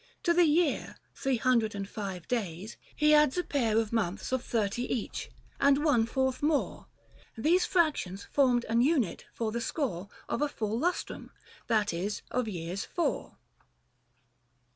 [0.23, 3.83] To the year Three hundred and five days, he adds a pair Book III.
[3.83, 3.85] THE FASTI.
[3.85, 6.87] 73 Of months of thirty each, and one fourth more,
[7.37, 11.29] These fractions formed an unit for the score Of a full lustrum;
[11.67, 13.37] that is of years four.